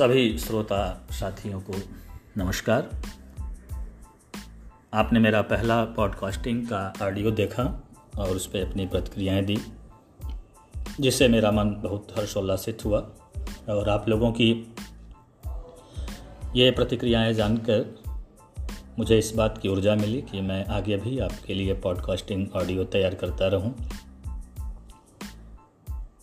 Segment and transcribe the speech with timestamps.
[0.00, 1.72] सभी श्रोता साथियों को
[2.36, 2.90] नमस्कार।
[4.94, 7.84] आपने मेरा पहला पॉडकास्टिंग का ऑडियो देखा
[8.18, 9.58] और उस पर अपनी प्रतिक्रियाएँ दी,
[11.00, 12.98] जिससे मेरा मन बहुत हर्षोल्लासित हुआ
[13.68, 14.74] और आप लोगों की
[16.56, 17.98] ये प्रतिक्रियाएँ जानकर
[18.98, 23.14] मुझे इस बात की ऊर्जा मिली कि मैं आगे भी आपके लिए पॉडकास्टिंग ऑडियो तैयार
[23.14, 23.74] करता रहूँ।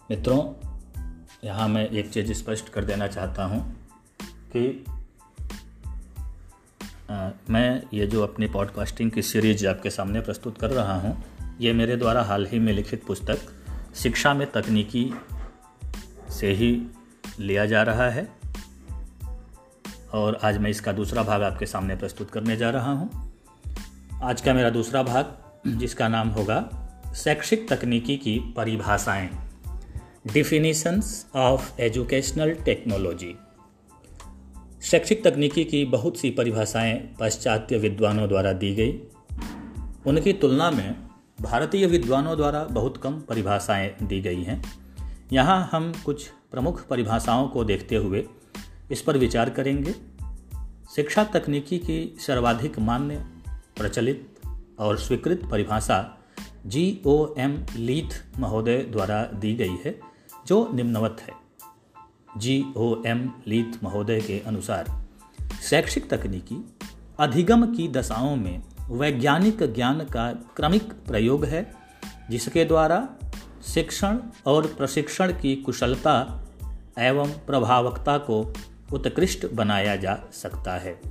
[0.10, 0.67] मित्रों
[1.44, 3.88] यहाँ मैं एक चीज़ स्पष्ट कर देना चाहता हूँ
[4.22, 4.86] कि
[7.12, 11.24] आ, मैं ये जो अपनी पॉडकास्टिंग की सीरीज़ आपके सामने प्रस्तुत कर रहा हूँ
[11.62, 13.38] ये मेरे द्वारा हाल ही में लिखित पुस्तक
[13.96, 15.14] शिक्षा में तकनीकी
[16.30, 16.88] से ही
[17.40, 18.30] लिया जा रहा है
[20.14, 23.34] और आज मैं इसका दूसरा भाग आपके सामने प्रस्तुत करने जा रहा हूँ।
[24.24, 26.70] आज का मेरा दूसरा भाग जिसका नाम होगा
[27.16, 29.47] शैक्षिक तकनीकी की परिभाषाएँ।
[30.34, 33.36] डिफिनीशंस ऑफ़ एजुकेशनल टेक्नोलॉजी
[34.82, 38.92] शैक्षिक तकनीकी की बहुत सी परिभाषाएँ पाश्चात्य विद्वानों द्वारा दी गई।
[40.08, 41.08] उनकी तुलना में
[41.42, 44.64] भारतीय विद्वानों द्वारा बहुत कम परिभाषाएँ दी गई हैं।
[45.34, 48.26] यहाँ हम कुछ प्रमुख परिभाषाओं को देखते हुए
[48.92, 49.92] इस पर विचार करेंगे।
[50.96, 53.16] शिक्षा तकनीकी की सर्वाधिक मान्य,
[53.78, 54.36] प्रचलित
[54.80, 56.18] और स्वीकृत परिभाषा
[56.66, 60.17] जी ओ एम लीथ महोदय द्वारा दी गई है।
[60.48, 61.34] जो निम्नवत है।
[62.38, 64.86] जी ओ एम लीथ महोदय के अनुसार,
[65.70, 66.74] शैक्षिक तकनीकी
[67.20, 71.74] अधिगम की दशाओं में वैज्ञानिक ज्ञान का क्रमिक प्रयोग है,
[72.30, 73.10] जिसके द्वारा
[73.66, 76.44] शिक्षण और प्रशिक्षण की कुशलता
[77.00, 78.54] एवं प्रभावकता को
[78.94, 81.02] उत्कृष्ट बनाया जा सकता है।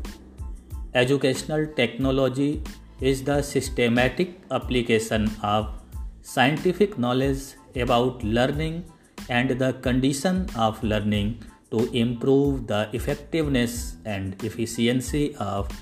[0.97, 2.65] Educational technology
[3.03, 8.83] is the systematic application of scientific knowledge about learning
[9.31, 11.31] and the condition of learning
[11.75, 13.73] to improve the effectiveness
[14.06, 15.73] and efficiency of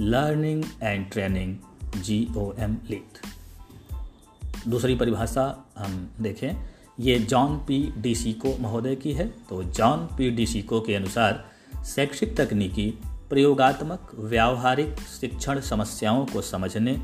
[0.00, 1.50] learning and training
[1.96, 3.18] GOM लीट
[4.68, 6.56] दूसरी परिभाषा हम देखें।
[7.00, 11.50] ये जॉन पी डी को महोदय की है। तो जॉन पी डी को के अनुसार
[11.84, 12.98] शैक्षिक तकनीकी,
[13.30, 17.02] प्रयोगात्मक, व्यावहारिक शिक्षण समस्याओं को समझने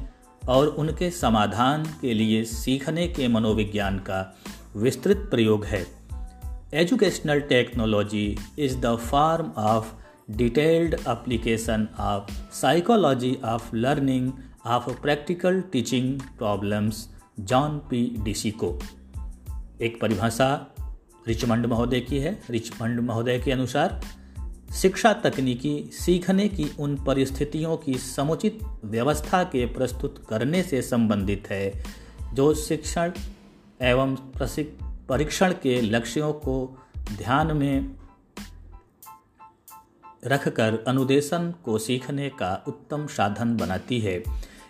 [0.48, 4.38] और उनके समाधान के लिए सीखने के मनोविज्ञान का
[4.76, 5.86] विस्तृत प्रयोग है।
[6.74, 9.92] Educational technology is the form of
[10.30, 14.32] detailed application of psychology of learning
[14.66, 17.08] of practical teaching problems
[17.40, 18.78] John P DeCecco
[19.82, 20.48] एक परिभाषा
[21.28, 24.00] रिचमंड महोदय की है। रिचमंड महोदय के अनुसार,
[24.74, 31.84] शिक्षा तकनीकी सीखने की उन परिस्थितियों की समुचित व्यवस्था के प्रस्तुत करने से संबंधित है,
[32.34, 33.12] जो शिक्षण
[33.84, 34.14] एवं
[35.08, 36.56] परीक्षण के लक्ष्यों को
[37.18, 37.96] ध्यान में
[40.26, 44.22] रखकर अनुदेशन को सीखने का उत्तम साधन बनाती है।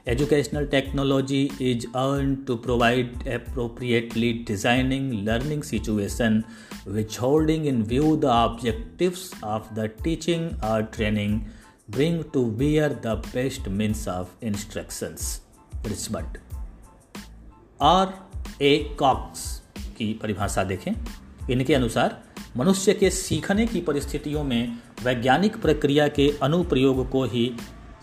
[0.08, 6.42] Educational technology is earn to provide appropriately designing learning situation
[6.88, 11.40] which holding in view the objectives of the teaching और training
[11.90, 15.40] bring to bear the best means of instructions
[15.86, 16.38] Richmond
[17.80, 18.23] और
[18.62, 19.62] ए कॉक्स
[19.98, 20.92] की परिभाषा देखें।
[21.50, 22.22] इनके अनुसार,
[22.56, 27.50] मनुष्य के सीखने की परिस्थितियों में वैज्ञानिक प्रक्रिया के अनुप्रयोग को ही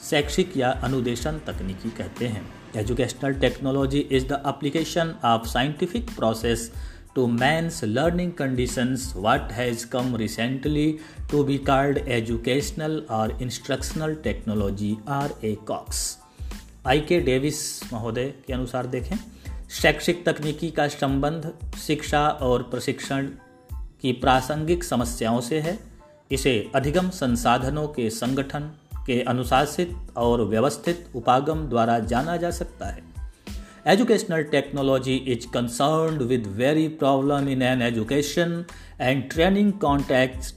[0.09, 6.71] शैक्षिक या अनुदेशन तकनीकी कहते हैं। Educational technology is the application of scientific process
[7.15, 10.91] to man's learning conditions what has come recently
[11.31, 16.17] to be called educational और instructional technology R A Cox
[16.87, 17.59] I K Davies
[17.93, 19.17] महोदय के अनुसार देखें।
[19.71, 21.53] शैक्षिक तकनीकी का संबंध
[21.87, 23.27] शिक्षा और प्रशिक्षण
[24.01, 25.79] की प्रासंगिक समस्याओं से है।
[26.31, 28.71] इसे अधिगम संसाधनों के संगठन
[29.05, 33.03] के अनुशासित और व्यवस्थित उपागम द्वारा जाना जा सकता है।
[33.87, 38.65] Educational technology is concern with very problem in an education
[39.01, 40.55] and training context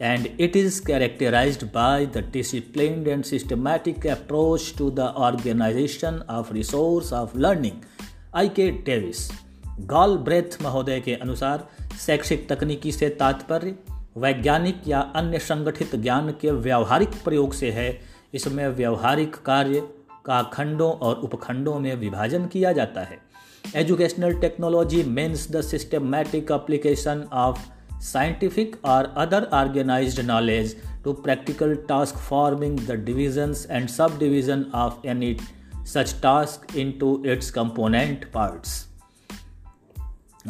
[0.00, 7.10] and it is characterized by the disciplined and systematic approach to the organization of resource
[7.12, 7.80] of learning.
[8.34, 9.30] I K Davies
[9.80, 11.68] Gall breath महोदय के अनुसार
[12.06, 13.74] शैक्षिक तकनीकी से तात्पर्य,
[14.16, 18.00] वैज्ञानिक या अन्य संगठित ज्ञान के व्यावहारिक प्रयोग से है।
[18.34, 19.88] इसमें व्यवहारिक कार्य
[20.24, 23.18] का खंडों और उपखंडों में विभाजन किया जाता है।
[23.76, 27.58] Educational technology means the systematic application of
[28.00, 33.88] scientific और other organised knowledge to practical task forming the divisions and
[34.18, 35.06] subdivision of
[35.96, 38.68] any task into its component parts.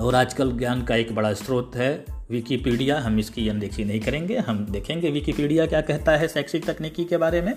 [0.00, 4.67] और आजकल ज्ञान का एक बड़ा स्रोत है विकीपीडिया हम इसकी अनदेखी नहीं करेंगे, हम
[4.70, 7.55] देखेंगे विकीपीडिया क्या कहता है शैक्षिक तकनीकी के बारे में।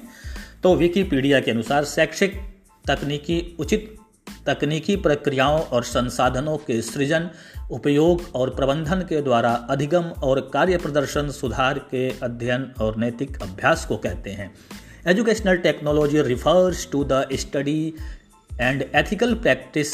[0.63, 2.35] तो विकीपीडिया के अनुसार शैक्षिक
[2.87, 3.97] तकनीकी, उचित
[4.47, 7.29] तकनीकी प्रक्रियाओं और संसाधनों के सृजन,
[7.71, 13.85] उपयोग और प्रबंधन के द्वारा अधिगम और कार्य प्रदर्शन सुधार के अध्ययन और नैतिक अभ्यास
[13.85, 14.55] को कहते हैं।
[15.07, 17.93] Educational technology refers to the study
[18.61, 19.93] and ethical practice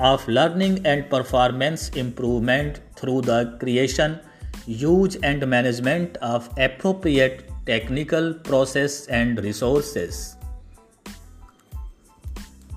[0.00, 4.16] of learning and performance improvement through the creation
[4.68, 10.36] use and management of appropriate technical process and resources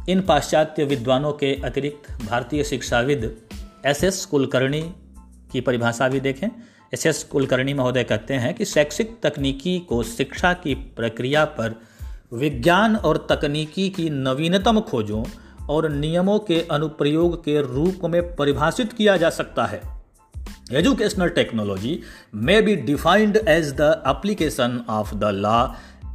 [0.10, 3.42] इन पाश्चात्य विद्वानों के अतिरिक्त भारतीय शिक्षाविद
[3.86, 4.82] एस एस कुलकर्णी
[5.52, 6.50] की परिभाषा भी देखें।
[6.94, 11.76] एस एस कुलकर्णी महोदय कहते हैं कि शैक्षिक तकनीकी को शिक्षा की प्रक्रिया पर
[12.34, 15.24] विज्ञान और तकनीकी की नवीनतम खोजों
[15.70, 19.82] और नियमों के अनुप्रयोग के रूप में परिभाषित किया जा सकता है।
[20.72, 22.00] Educational technology
[22.36, 25.68] may be defined as the application of the law,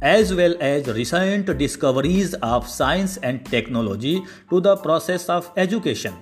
[0.03, 6.13] as well as recent discoveries of science and technology to the process of education.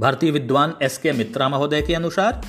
[0.00, 2.40] भारतीय विद्वान एस के मित्रा महोदय के अनुसार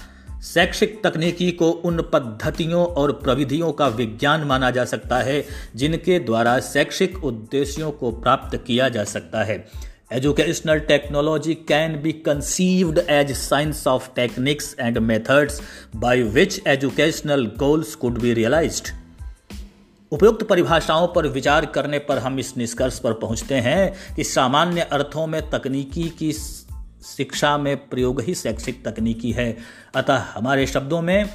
[0.54, 5.46] शैक्षिक तकनीकी को उन पद्धतियों और प्रविधियों का विज्ञान माना जा सकता है,
[5.76, 9.68] जिनके द्वारा शैक्षिक उद्देश्यों को प्राप्त किया जा सकता है।
[10.14, 15.62] Educational technology can be conceived as science of techniques and methods
[15.96, 18.90] by which educational goals could be realised
[20.12, 25.28] उपयुक्त परिभाषाओं पर विचार करने पर हम इस निष्कर्ष पर पहुँचते हैं कि सामान्य अर्थों
[25.28, 26.32] में तकनीकी की
[27.06, 29.58] शिक्षा में प्रयोग ही शैक्षिक तकनीकी है।
[29.96, 31.30] अतः हमारे शब्दों में,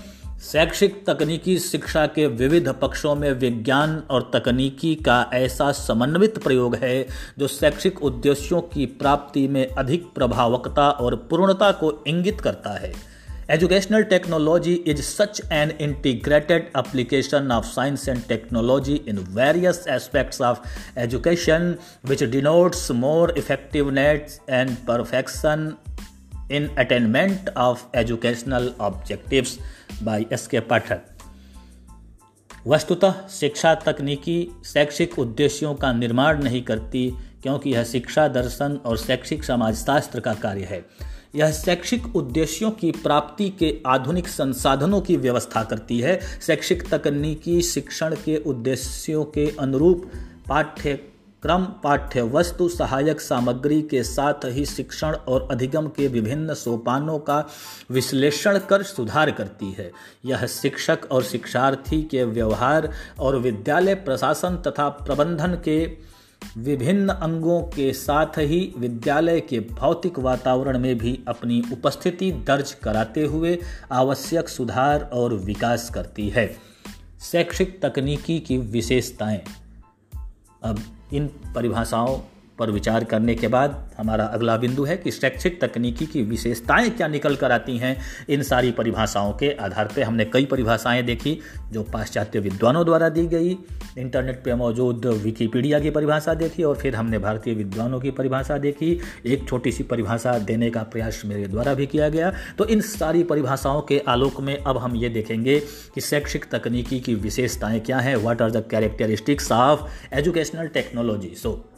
[0.53, 7.07] शैक्षिक तकनीकी शिक्षा के विविध पक्षों में विज्ञान और तकनीकी का ऐसा समन्वित प्रयोग है,
[7.39, 13.20] जो शैक्षिक उद्देश्यों की प्राप्ति में अधिक प्रभावकता और पूर्णता को इंगित करता है।
[13.51, 20.59] Educational technology is such an integrated application of science and technology in various aspects of
[20.99, 21.75] education
[22.09, 25.73] which denotes more effectiveness and perfection
[26.53, 29.47] in attainment of educational objective
[30.03, 31.03] by S K Pathak
[32.67, 37.09] वस्तुतः शिक्षा तकनीकी शैक्षिक उद्देश्यों का निर्माण नहीं करती,
[37.43, 40.85] क्योंकि यह शिक्षा दर्शन और शैक्षिक समाजशास्त्र का कार्य है।
[41.35, 48.15] यह शैक्षिक उद्देश्यों की प्राप्ति के आधुनिक संसाधनों की व्यवस्था करती है। शैक्षिक तकनीकी शिक्षण
[48.15, 50.11] के उद्देश्यों के अनुरूप
[50.49, 57.45] पाठ्यक्रम पाठ्य वस्तु सहायक सामग्री के साथ ही शिक्षण और अधिगम के विभिन्न सोपानों का
[57.91, 59.91] विश्लेषण कर सुधार करती है।
[60.25, 66.10] यह शिक्षक और शिक्षार्थी के व्यवहार और विद्यालय प्रशासन तथा प्रबंधन के
[66.59, 73.25] विभिन्न अंगों के साथ ही विद्यालय के भौतिक वातावरण में भी अपनी उपस्थिति दर्ज कराते
[73.25, 73.59] हुए
[73.93, 76.57] आवश्यक सुधार और विकास करती है।
[77.21, 79.43] शैक्षिक तकनीकी की विशेषताएँ।
[80.63, 80.79] अब
[81.13, 82.21] इन परिभाषाओं
[82.61, 87.09] पर विचार करने के बाद हमारा अगला बिंदु है कि शैक्षिक तकनीकी की विशेषताएँ क्या
[87.09, 87.97] निकल कर आती हैं।
[88.29, 91.39] इन सारी परिभाषाओं के आधार पर हमने कई परिभाषाएँ देखी,
[91.73, 93.57] जो पाश्चात्य विद्वानों द्वारा दी गई।
[93.99, 99.01] इंटरनेट पर मौजूद विकीपीडिया की परिभाषा देखी और फिर हमने भारतीय विद्वानों की परिभाषा देखी।
[99.27, 103.23] एक छोटी सी परिभाषा देने का प्रयास मेरे द्वारा भी किया गया। तो इन सारी
[103.23, 105.59] परिभाषाओं के आलोक में अब हम ये देखेंगे
[105.95, 111.70] कि शैक्षिक तकनीकी की विशेषताएँ क्या हैं। What are the characteristics of educational technology so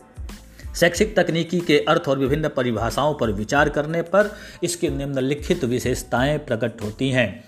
[0.76, 6.82] शैक्षिक तकनीकी के अर्थ और विभिन्न परिभाषाओं पर विचार करने पर इसकी निम्नलिखित विशेषताएँ प्रकट
[6.82, 7.44] होती हैं।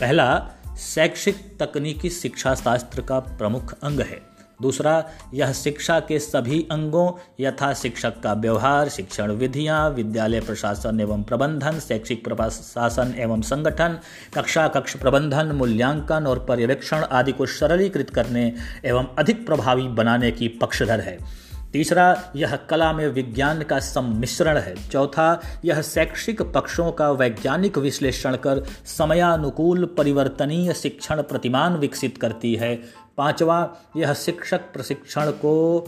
[0.00, 4.20] पहला शैक्षिक तकनीकी शिक्षा शास्त्र का प्रमुख अंग है।
[4.62, 11.22] दूसरा यह शिक्षा के सभी अंगों यथा शिक्षक का व्यवहार शिक्षण विधियाँ, विद्यालय प्रशासन एवं
[11.22, 13.98] प्रबंधन शैक्षिक प्रशासन एवं संगठन
[14.34, 18.52] कक्षा कक्ष प्रबंधन मूल्यांकन और पर्यवेक्षण आदि को सरलीकृत करने
[18.84, 24.88] एवं अधिक प्रभावी बनाने की पक्षधर है। तीसरा, यह कला में विज्ञान का सम्मिश्रण है।
[24.88, 32.76] चौथा, यह शैक्षिक पक्षों का वैज्ञानिक विश्लेषण कर समयानुकूल परिवर्तनीय शिक्षण प्रतिमान विकसित करती है।
[33.16, 35.84] पांचवा, यह शिक्षक प्रशिक्षण को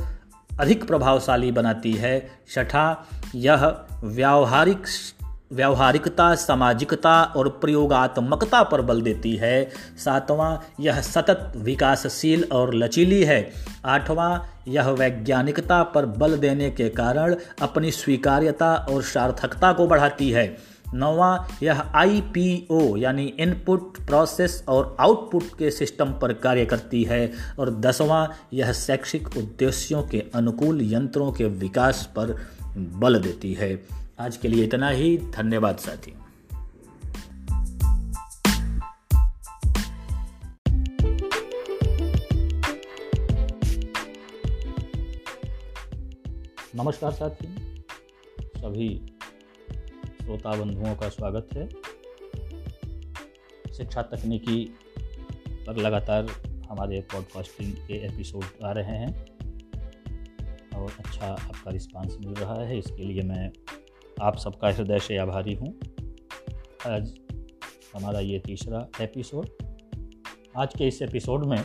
[0.61, 4.87] अधिक प्रभावशाली बनाती है। छठा, यह व्यावहारिक
[5.53, 9.71] व्यावहारिकता, सामाजिकता और प्रयोगात्मकता पर बल देती है।
[10.05, 13.53] सातवां, यह सतत विकासशील और लचीली है।
[13.85, 14.39] आठवां,
[14.69, 20.57] यह वैज्ञानिकता पर बल देने के कारण अपनी स्वीकार्यता और सार्थकता को बढ़ाती है।
[20.95, 27.05] नौवा, यह आई पी ओ यानी इनपुट, प्रोसेस और आउटपुट के सिस्टम पर कार्य करती
[27.05, 34.00] है। और दसवां, यह शैक्षिक उद्देश्यों के अनुकूल यंत्रों के विकास पर बल देती है।
[34.21, 36.15] आज के लिए इतना ही। धन्यवाद साथी।
[46.75, 47.47] नमस्कार साथी।
[48.57, 48.89] सभी
[50.23, 51.69] श्रोता बंधुओं का स्वागत है।
[53.73, 54.65] शिक्षा तकनीकी
[55.49, 56.27] पर लगातार
[56.71, 59.27] हमारे पॉडकास्टिंग के एपिसोड आ रहे हैं।
[60.79, 63.51] और अच्छा आपका रिस्पांस मिल रहा है, इसके लिए मैं
[64.21, 65.69] आप सबका हृदय से आभारी हूँ।
[66.87, 67.13] आज
[67.95, 69.47] हमारा ये तीसरा एपिसोड,
[70.57, 71.65] आज के इस एपिसोड में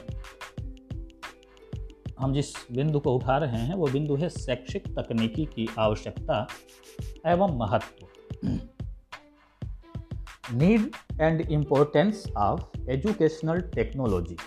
[2.19, 6.47] हम जिस बिंदु को उठा रहे हैं, वो बिंदु है शैक्षिक तकनीकी की आवश्यकता
[7.27, 8.07] एवं महत्व।
[10.53, 10.89] Need
[11.21, 14.38] and importance of educational technology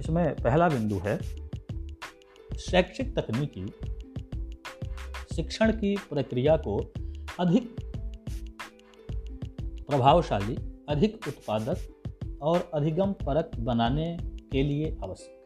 [0.00, 1.18] इसमें पहला बिंदु है,
[2.58, 3.66] शैक्षिक तकनीकी
[5.36, 6.76] शिक्षण की प्रक्रिया को
[7.40, 7.76] अधिक
[9.88, 10.56] प्रभावशाली,
[10.88, 11.76] अधिक उत्पादक
[12.42, 14.18] और अधिगम परक बनाने
[14.52, 15.40] के लिए आवश्यक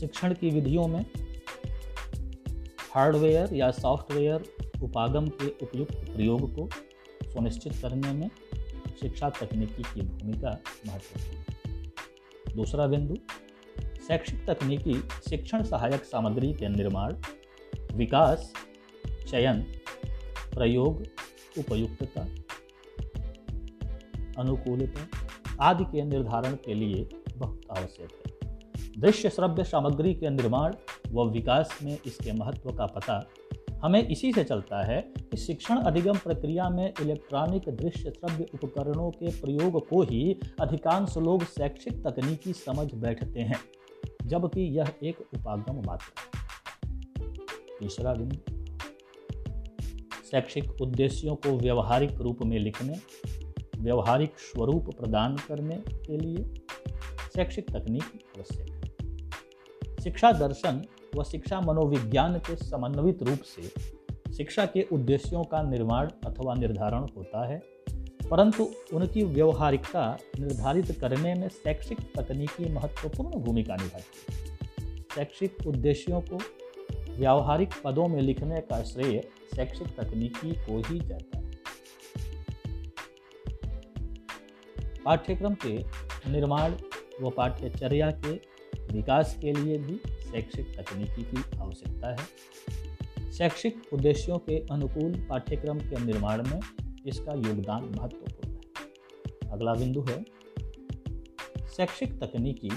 [0.00, 1.06] शिक्षण की विधियों में
[2.90, 4.44] हार्डवेयर या सॉफ्टवेयर
[4.82, 6.68] उपागम के उपयुक्त प्रयोग को
[7.30, 8.30] सुनिश्चित करने में
[9.00, 13.14] शिक्षा तकनीकी की भूमिका महत्वपूर्ण दूसरा बिंदु
[14.08, 14.94] शैक्षिक तकनीकी
[15.30, 17.14] शिक्षण सहायक सामग्री के निर्माण,
[17.94, 18.52] विकास,
[19.30, 19.60] चयन,
[20.54, 21.02] प्रयोग,
[21.58, 22.22] उपयुक्तता,
[24.38, 25.06] अनुकूलता
[25.60, 30.74] आदि के निर्धारण के लिए बहुत आवश्यक है। दृश्य श्रव्य सामग्री के निर्माण
[31.12, 33.28] व विकास में इसके महत्व का पता
[33.82, 39.30] हमें इसी से चलता है कि शिक्षण अधिगम प्रक्रिया में इलेक्ट्रॉनिक दृश्य श्रव्य उपकरणों के
[39.40, 43.60] प्रयोग को ही अधिकांश लोग शैक्षिक तकनीकी समझ बैठते हैं।
[44.28, 46.30] जबकि यह एक उपागम मात्र
[47.80, 48.58] तीसरा बिंदु
[50.30, 52.98] शैक्षिक उद्देश्यों को व्यवहारिक रूप में लिखने,
[53.78, 56.44] व्यवहारिक स्वरूप प्रदान करने के लिए
[57.34, 58.80] शैक्षिक तकनीक आवश्यक है।
[60.04, 60.82] शिक्षा दर्शन
[61.16, 63.62] व शिक्षा मनोविज्ञान के समन्वित रूप से
[64.32, 67.77] शिक्षा के उद्देश्यों का निर्माण अथवा निर्धारण होता है।
[68.30, 74.38] परंतु उनकी व्यवहारिकता निर्धारित करने में शैक्षिक तकनीकी महत्वपूर्ण भूमिका निभाती है।
[75.14, 76.38] शैक्षिक उद्देश्यों को
[77.16, 79.20] व्यावहारिक पदों में लिखने का श्रेय
[79.56, 81.50] शैक्षिक तकनीकी को ही जाता है।
[85.04, 85.78] पाठ्यक्रम के
[86.30, 86.74] निर्माण
[87.22, 88.32] व पाठ्यचर्या के
[88.92, 96.04] विकास के लिए भी शैक्षिक तकनीकी की आवश्यकता है। शैक्षिक उद्देश्यों के अनुकूल पाठ्यक्रम के
[96.04, 96.60] निर्माण में
[97.08, 100.22] इसका योगदान महत्वपूर्ण है। अगला बिंदु है,
[101.76, 102.70] शैक्षिक तकनीकी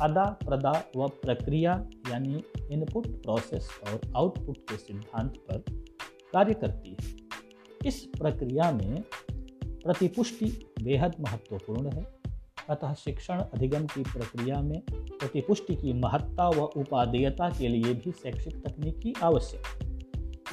[0.00, 5.58] अदा प्रदा व प्रक्रिया यानी इनपुट प्रोसेस और आउटपुट के सिद्धांत पर
[6.32, 7.16] कार्य करती है।
[7.86, 9.02] इस प्रक्रिया में
[9.66, 12.20] प्रतिपुष्टि बेहद महत्वपूर्ण है।
[12.68, 18.56] अतः शिक्षण अधिगम की प्रक्रिया में प्रतिपुष्टि की महत्ता व उपादेयता के लिए भी शैक्षिक
[18.56, 19.62] तकनीक की आवश्यक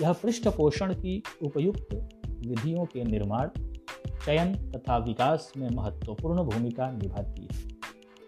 [0.01, 2.09] यह पृष्ठपोषण की उपयुक्त
[2.47, 3.49] विधियों के निर्माण,
[4.25, 7.67] चयन तथा विकास में महत्वपूर्ण भूमिका निभाती है,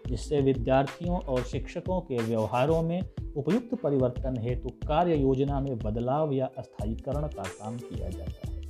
[0.06, 3.02] जिससे विद्यार्थियों और शिक्षकों के व्यवहारों में
[3.36, 8.60] उपयुक्त परिवर्तन हेतु कार्य योजना में बदलाव या अस्थायीकरण का काम किया जाता है।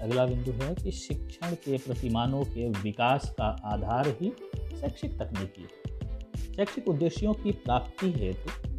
[0.00, 4.32] अगला बिंदु है कि शिक्षण के प्रतिमानों के विकास का आधार ही
[4.80, 5.92] शैक्षिक तकनीकी है।
[6.54, 8.71] शैक्षिक उद्देश्यों की प्राप्ति हेतु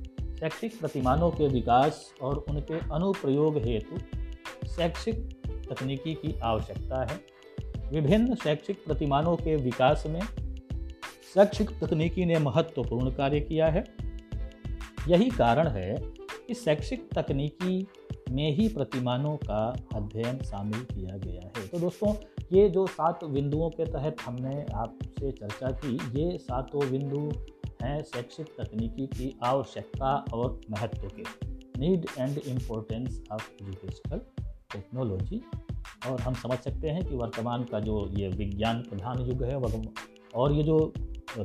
[0.43, 3.97] शैक्षिक प्रतिमानों के विकास और उनके अनुप्रयोग हेतु
[4.67, 7.21] शैक्षिक तकनीकी की आवश्यकता है।
[7.91, 10.21] विभिन्न शैक्षिक प्रतिमानों के विकास में
[11.33, 13.83] शैक्षिक तकनीकी ने महत्वपूर्ण कार्य किया है।
[15.07, 15.95] यही कारण है
[16.47, 17.88] कि शैक्षिक तकनीकी
[18.31, 22.13] में ही प्रतिमानों का अध्ययन शामिल किया गया है। तो दोस्तों,
[22.53, 27.31] ये जो सात बिंदुओं के तहत हमने आपसे चर्चा की, ये सातों बिंदु
[27.84, 31.24] हैं शैक्षिक तकनीकी की आवश्यकता और महत्व के।
[31.80, 34.18] Need and importance of educational
[34.74, 35.42] technology
[36.08, 39.56] और हम समझ सकते हैं कि वर्तमान का जो ये विज्ञान प्रधान युग है
[40.36, 40.94] और ये जो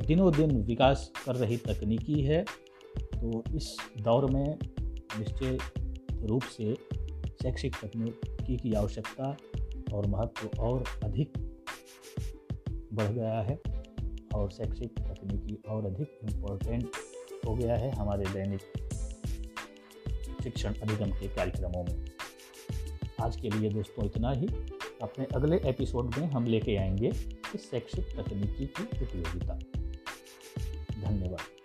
[0.05, 2.43] दिनों दिन विकास कर रही तकनीकी है
[2.97, 5.57] तो इस दौर में निश्चय
[6.27, 6.73] रूप से
[7.41, 9.37] शैक्षिक तकनीकी की आवश्यकता
[9.93, 11.37] और महत्व और अधिक
[12.93, 13.59] बढ़ गया है।
[14.35, 16.89] और शैक्षिक तकनीकी और अधिक इम्पोर्टेंट
[17.47, 18.61] हो गया है हमारे दैनिक
[20.43, 22.05] शिक्षण अधिगम के कार्यक्रमों में।
[23.21, 24.47] आज के लिए दोस्तों इतना ही।
[25.01, 27.07] अपने अगले एपिसोड में हम लेके आएँगे
[27.55, 29.59] इस शैक्षिक तकनीकी की उपयोगिता।
[31.01, 31.58] धन्यवाद।